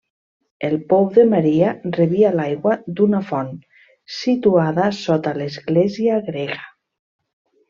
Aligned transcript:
El 0.67 0.75
Pou 0.93 1.03
de 1.17 1.25
Maria 1.33 1.73
rebia 1.97 2.31
l'aigua 2.37 2.77
d'una 3.01 3.19
font 3.27 3.51
situada 4.15 4.89
sota 5.03 5.35
l'església 5.43 6.19
grega. 6.33 6.61